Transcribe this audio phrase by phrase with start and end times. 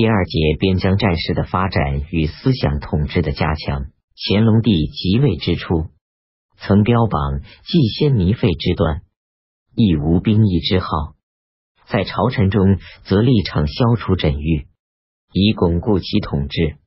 [0.00, 3.88] 第二节边疆战事的发展与思想统治的加强。
[4.16, 5.88] 乾隆帝即位之初，
[6.56, 9.02] 曾标榜既先靡废之端，
[9.76, 10.88] 亦无兵役之号。
[11.86, 14.68] 在朝臣中，则立场消除枕欲，
[15.34, 16.78] 以巩固其统治。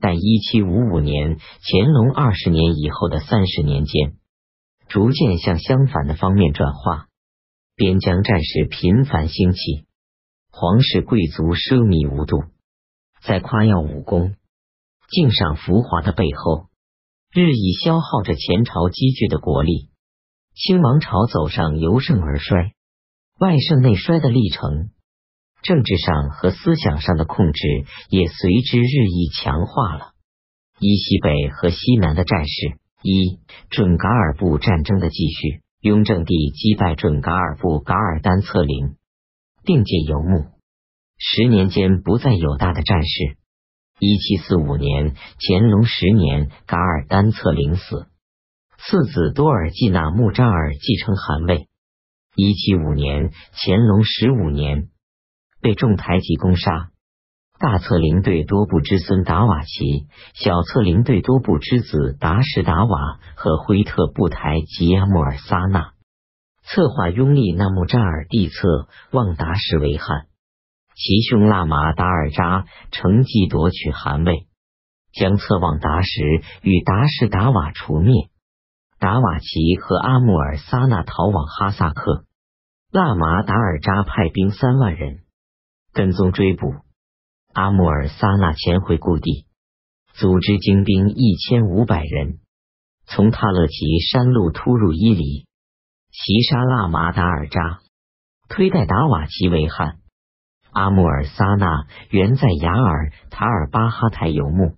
[0.00, 4.14] 但一七五五年，乾隆二十年以后的三十年间，
[4.88, 7.08] 逐渐向相反的方面转化。
[7.76, 9.84] 边疆战事频繁兴起，
[10.60, 12.42] 皇室贵族奢靡无度，
[13.22, 14.34] 在夸耀武功、
[15.08, 16.66] 敬赏浮华的背后，
[17.32, 19.90] 日益消耗着前朝积聚的国力。
[20.56, 22.72] 清王朝走上由盛而衰、
[23.38, 24.90] 外盛内衰的历程，
[25.62, 27.62] 政治上和思想上的控制
[28.10, 30.10] 也随之日益强化了。
[30.80, 33.38] 依西北和西南的战事，一
[33.70, 35.62] 准噶尔部战争的继续。
[35.80, 38.96] 雍正帝击败准噶尔部噶尔丹策凌，
[39.64, 40.46] 并界游牧，
[41.18, 43.36] 十年间不再有大的战事。
[44.00, 48.06] 一七四五年，乾隆十年，噶尔丹策凌死，
[48.78, 51.68] 次子多尔济纳木扎尔继承汗位。
[52.36, 54.88] 一七五年，乾隆十五年，
[55.60, 56.90] 被众台吉攻杀。
[57.58, 65.94] 大策凌对多部之孙达瓦齐，小策凌对多部之子达什达瓦和辉特布台吉阿穆尔萨纳，
[66.70, 70.26] 策划拥立纳木扎尔帝策，望达什为汗。
[70.94, 74.46] 其兄拉玛达尔扎乘机夺取汗位，
[75.12, 76.08] 将策望达什
[76.60, 78.28] 与达什达瓦除灭。
[78.98, 82.26] 达瓦齐和阿穆尔萨纳逃往哈萨克，
[82.92, 85.20] 拉玛达尔扎派兵三万人
[85.94, 86.74] 跟踪追捕。
[87.54, 89.46] 阿穆尔萨纳潜回故地，
[90.12, 92.40] 组织精兵一千五百人，
[93.06, 95.46] 从塔勒奇山路突入伊犁，
[96.10, 97.80] 齐沙拉马达尔扎，
[98.48, 99.98] 推戴达瓦齐为汗。
[100.72, 104.76] 阿穆尔萨纳原在雅尔塔尔巴哈台游牧，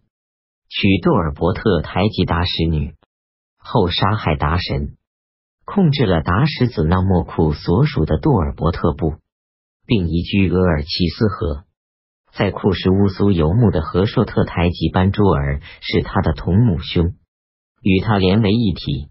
[0.69, 2.95] 娶杜尔伯特台吉达什女，
[3.59, 4.97] 后杀害达神，
[5.65, 9.15] 控制了达什子纳莫库所属的杜尔伯特部，
[9.87, 11.65] 并移居额尔齐斯河。
[12.33, 17.15] 在库什乌苏游牧的和硕特台吉班朱尔是他的同母兄，
[17.83, 19.11] 与他连为一体。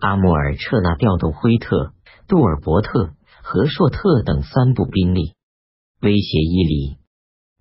[0.00, 1.92] 阿穆尔彻纳调动辉特、
[2.26, 3.12] 杜尔伯特、
[3.42, 5.34] 和硕特等三部兵力，
[6.00, 6.96] 威胁伊犁。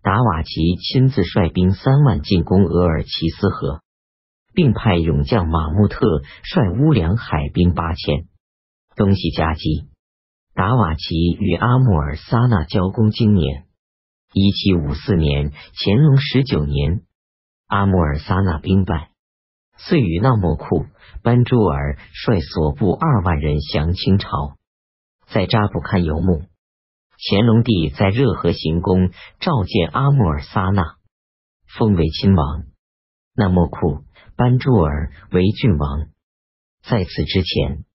[0.01, 3.81] 达瓦齐亲自率兵三万进攻额尔齐斯河，
[4.53, 5.99] 并派勇将马穆特
[6.43, 8.27] 率乌梁海兵八千
[8.95, 9.89] 东西夹击。
[10.53, 13.65] 达瓦齐与阿穆尔萨纳交攻经年。
[14.31, 17.01] 一七五四年，乾隆十九年，
[17.67, 19.09] 阿穆尔萨那兵败，
[19.79, 20.85] 遂与纳莫库
[21.23, 24.57] 班朱尔率所部二万人降清朝，
[25.27, 26.43] 在扎布堪游牧。
[27.17, 30.95] 乾隆帝在热河行宫召见阿穆尔萨那，
[31.77, 32.63] 封为亲王，
[33.35, 34.03] 纳莫库
[34.35, 36.07] 班朱尔为郡王。
[36.83, 37.85] 在此之前。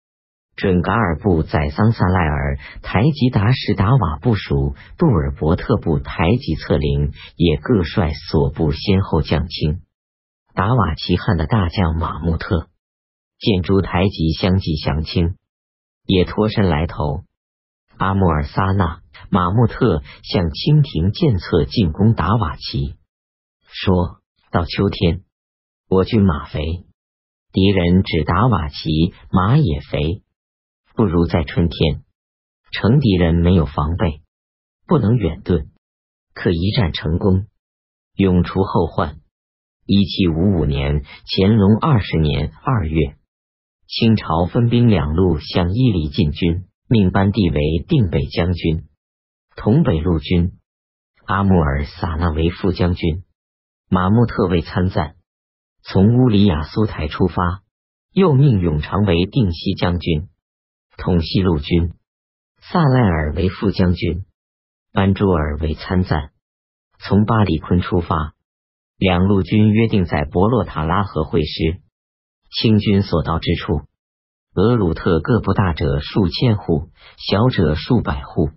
[0.57, 9.83] 准噶尔部宰桑萨赖尔台吉达什达瓦部属杜尔伯特部台吉策凌也各率所部先后降清。
[10.55, 12.69] 达瓦齐汗的大将马穆特
[13.41, 15.37] 见诸台吉相继降清，
[16.07, 17.25] 也脱身来投。
[17.99, 22.95] 阿穆尔萨那马穆特向清廷建策进攻达瓦齐，
[23.67, 24.21] 说
[24.53, 25.25] 到秋天，
[25.89, 26.87] 我军马肥，
[27.53, 30.23] 敌人指达瓦齐马也肥。
[30.95, 32.05] 不如在春天，
[32.71, 34.23] 乘敌人没有防备，
[34.87, 35.67] 不能远遁，
[36.33, 37.49] 可一战成功，
[38.15, 39.19] 永除后患。
[39.87, 43.17] 一七五五年，乾隆二十年二月，
[43.87, 48.89] 清朝分兵两路向伊犁进军，命班第为定北将军，
[49.57, 50.53] 同北路军；
[51.27, 53.25] 阿穆尔萨那为副将军，
[53.91, 55.17] 马穆特为参赞。
[55.83, 57.63] 从乌里雅苏台出发，
[58.11, 60.29] 又命永长为定西将军。
[60.97, 61.93] 统西路军，
[62.59, 64.25] 萨赖尔为副将军，
[64.95, 66.31] 班朱尔为参赞。
[67.01, 68.33] 从巴里坤出发，
[68.97, 71.81] 两路军约定在博洛塔拉河会师。
[72.51, 73.83] 清军所到之处，
[74.55, 78.51] 俄鲁特各部大者数千户，小者数百户，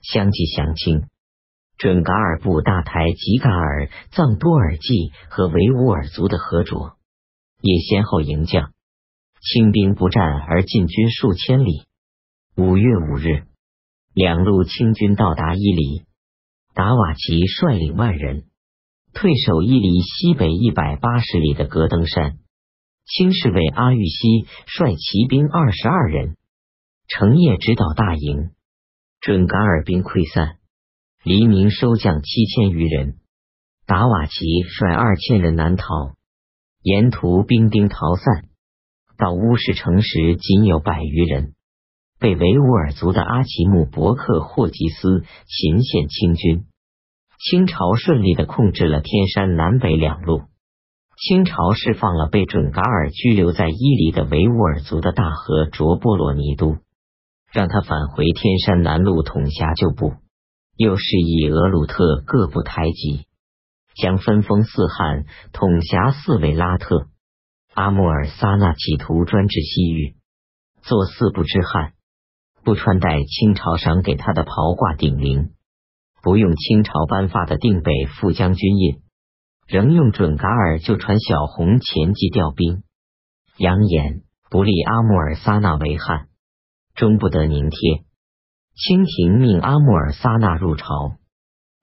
[0.00, 1.08] 相继降清。
[1.76, 6.96] 准噶尔部大台吉噶尔藏多尔济和维吾尔族的合卓，
[7.60, 8.72] 也先后迎将。
[9.42, 11.84] 清兵不战而进军数千里。
[12.56, 13.44] 五月五日，
[14.14, 16.06] 两路清军到达伊犁，
[16.72, 18.44] 达瓦齐率领万人
[19.16, 22.36] 退守伊犁西北一百八十里的格登山。
[23.06, 26.36] 清侍卫阿育西率骑兵二十二人，
[27.08, 28.50] 成夜直捣大营，
[29.22, 30.58] 准噶尔兵溃散，
[31.24, 33.16] 黎明收将七千余人，
[33.86, 36.12] 达瓦齐率二千人南逃，
[36.82, 38.50] 沿途兵丁逃散，
[39.16, 41.54] 到乌市城时仅有百余人。
[42.18, 46.66] 被维吾尔族的阿奇木伯克霍吉斯擒献清军，
[47.38, 50.42] 清朝顺利的控制了天山南北两路。
[51.18, 56.76] 清朝释放了被准噶尔拘留在伊犁的维吾尔族的大和卓波罗尼都，
[57.50, 60.14] 让他返回天山南路统辖旧部。
[60.76, 63.24] 又示意俄鲁特各部台吉，
[63.94, 65.24] 将分封四汉
[65.54, 67.06] 统辖四位拉特。
[67.72, 70.16] 阿穆尔萨那企图专制西域，
[70.82, 71.92] 做四部之汉。
[72.62, 75.50] 不穿戴清朝赏给他的袍褂顶翎，
[76.26, 79.00] 不用清朝颁发的定北副将军印，
[79.68, 82.82] 仍用准噶尔就传小红前继调兵，
[83.58, 86.26] 扬言不立阿穆尔萨那为汉，
[86.96, 87.78] 终不得宁贴。
[88.74, 91.12] 清廷命阿穆尔萨那入朝，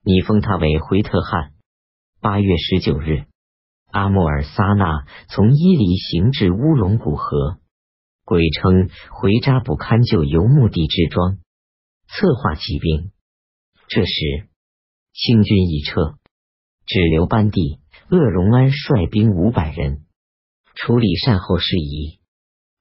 [0.03, 1.53] 拟封他为回特汗。
[2.19, 3.23] 八月十九日，
[3.91, 7.59] 阿穆尔萨那从伊犁行至乌龙古河。
[8.25, 11.37] 鬼称回扎卜堪就游牧地之庄，
[12.09, 13.11] 策划起兵。
[13.87, 14.47] 这时
[15.13, 16.15] 清军已撤，
[16.85, 20.05] 只留班第鄂荣安率兵五百人
[20.75, 22.19] 处理善后事宜。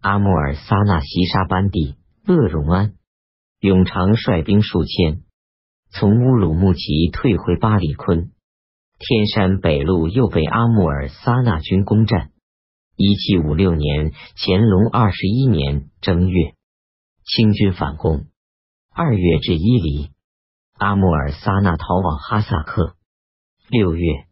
[0.01, 2.95] 阿穆尔萨那袭杀班第鄂荣安，
[3.61, 5.23] 永长率兵数千
[5.91, 8.33] 从乌鲁木齐退回巴里坤。
[8.99, 12.31] 天山北路又被阿穆尔萨那军攻占。
[12.97, 16.55] 一七五六年，乾隆二十一年正月，
[17.25, 18.27] 清军反攻。
[18.95, 20.11] 二月至伊犁，
[20.83, 22.97] 阿穆尔萨那逃往哈萨克。
[23.69, 24.27] 六月，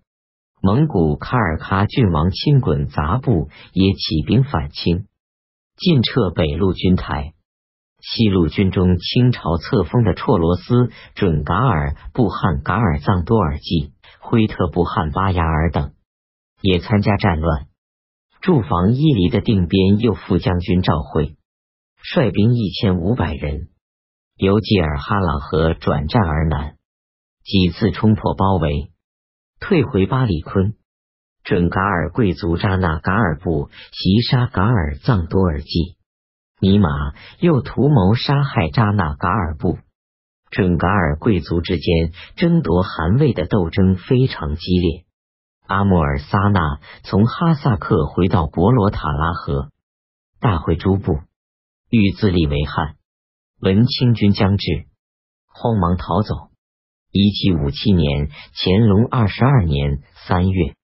[0.60, 5.06] 蒙古喀尔喀郡王亲滚杂部也起兵反清，
[5.76, 7.34] 进撤北路军台。
[8.00, 15.92] 西路军中，清朝册封的绰罗斯准噶尔布汉噶尔藏多尔济、辉特布汉巴雅尔等
[16.60, 17.68] 也参加战乱。
[18.40, 21.36] 驻防伊犁的定边右副将军赵惠
[22.02, 23.68] 率兵一千五百人
[24.40, 26.76] 由济尔哈朗河转战而南，
[27.44, 28.90] 几次冲破包围，
[29.60, 30.76] 退回巴里坤。
[31.44, 35.98] 准噶尔贵族扎纳噶尔部袭杀噶尔藏多尔济，
[36.58, 36.88] 尼玛
[37.38, 39.76] 又图谋杀害扎纳噶尔部。
[40.50, 45.04] 准噶尔贵族之间争夺汗位的斗争非常激烈。
[45.66, 49.68] 阿穆尔萨那从哈萨克回到博罗塔拉河，
[50.40, 51.18] 大会诸部，
[51.90, 52.96] 欲自立为汉。
[53.60, 54.86] 闻清军将至，
[55.46, 56.48] 慌忙逃走。
[57.12, 60.74] 一七五七年乾隆二十二年三月，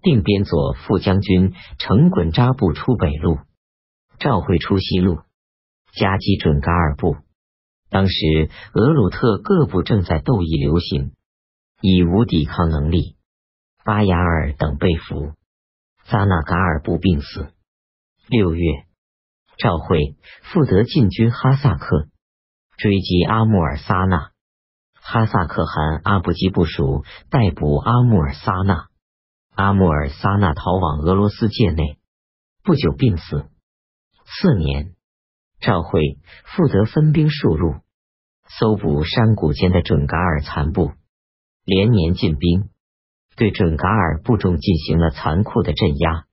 [0.00, 3.38] 定边左副将军程衮扎部出北路，
[4.18, 5.18] 赵会出西路，
[5.92, 7.16] 夹击准噶尔部。
[7.90, 11.12] 当时俄鲁特各部正在斗役流行，
[11.82, 13.16] 已无抵抗能力。
[13.84, 15.32] 巴雅尔等被俘，
[16.06, 17.52] 萨那噶尔部病死。
[18.26, 18.85] 六月，
[19.58, 20.16] 赵惠
[20.52, 22.08] 负责进军哈萨克，
[22.76, 24.30] 追击阿穆尔萨那。
[25.00, 28.88] 哈萨克汗阿布吉部署逮捕阿穆尔萨那，
[29.54, 31.98] 阿穆尔萨那逃往俄罗斯界内，
[32.64, 33.46] 不久病死。
[34.24, 34.94] 次年，
[35.60, 37.76] 赵惠负责分兵数路，
[38.48, 40.92] 搜捕山谷间的准噶尔残部，
[41.64, 42.68] 连年进兵。
[43.36, 46.24] 对准噶尔部众进行了残酷的镇压。